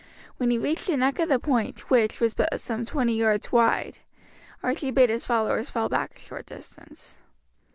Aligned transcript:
When 0.37 0.49
he 0.49 0.57
neared 0.57 0.79
the 0.79 0.97
neck 0.97 1.19
of 1.19 1.29
the 1.29 1.37
point, 1.37 1.81
which 1.91 2.19
was 2.19 2.33
but 2.33 2.59
some 2.59 2.87
twenty 2.87 3.13
yards 3.15 3.51
wide, 3.51 3.99
Archie 4.63 4.89
bade 4.89 5.11
his 5.11 5.25
followers 5.25 5.69
fall 5.69 5.89
back 5.89 6.15
a 6.15 6.19
short 6.19 6.47
distance. 6.47 7.17